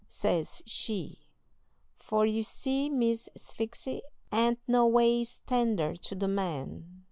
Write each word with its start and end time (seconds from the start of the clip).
says 0.09 0.63
she; 0.65 1.27
for, 1.93 2.25
you 2.25 2.41
see, 2.41 2.89
Miss 2.89 3.29
Sphyxy 3.37 4.01
ain't 4.33 4.57
no 4.67 4.87
ways 4.87 5.41
tender 5.45 5.95
to 5.95 6.15
the 6.15 6.27
men. 6.27 6.99